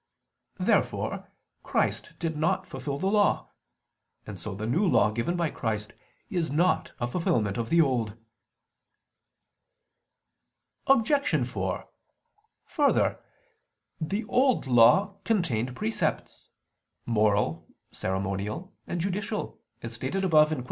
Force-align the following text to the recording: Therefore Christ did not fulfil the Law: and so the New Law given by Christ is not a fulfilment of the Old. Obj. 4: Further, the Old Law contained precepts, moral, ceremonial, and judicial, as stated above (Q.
Therefore 0.57 1.29
Christ 1.61 2.13
did 2.17 2.35
not 2.35 2.65
fulfil 2.65 2.97
the 2.97 3.05
Law: 3.11 3.51
and 4.25 4.39
so 4.39 4.55
the 4.55 4.65
New 4.65 4.83
Law 4.87 5.11
given 5.11 5.35
by 5.35 5.51
Christ 5.51 5.93
is 6.27 6.49
not 6.49 6.91
a 6.99 7.07
fulfilment 7.07 7.55
of 7.59 7.69
the 7.69 7.81
Old. 7.81 8.17
Obj. 10.87 11.47
4: 11.47 11.87
Further, 12.65 13.19
the 13.99 14.25
Old 14.25 14.65
Law 14.65 15.17
contained 15.23 15.75
precepts, 15.75 16.49
moral, 17.05 17.67
ceremonial, 17.91 18.73
and 18.87 18.99
judicial, 18.99 19.61
as 19.83 19.93
stated 19.93 20.23
above 20.23 20.47
(Q. 20.47 20.57